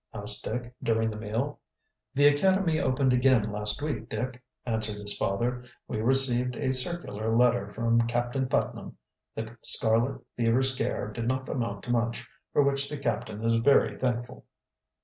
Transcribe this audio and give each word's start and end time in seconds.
asked 0.15 0.43
Dick, 0.45 0.73
during 0.81 1.11
the 1.11 1.15
meal. 1.15 1.59
"The 2.15 2.25
academy 2.27 2.79
opened 2.79 3.13
again 3.13 3.51
last 3.51 3.83
week, 3.83 4.09
Dick," 4.09 4.41
answered 4.65 4.95
his 4.97 5.15
father. 5.15 5.63
"We 5.87 6.01
received 6.01 6.55
a 6.55 6.73
circular 6.73 7.37
letter 7.37 7.71
from 7.71 8.07
Captain 8.07 8.47
Putnam. 8.47 8.97
The 9.35 9.55
scarlet 9.61 10.23
fever 10.35 10.63
scare 10.63 11.11
did 11.13 11.27
not 11.27 11.47
amount 11.49 11.83
to 11.83 11.91
much, 11.91 12.27
for 12.51 12.63
which 12.63 12.89
the 12.89 12.97
captain 12.97 13.43
is 13.45 13.57
very 13.57 13.95
thankful." 13.99 14.45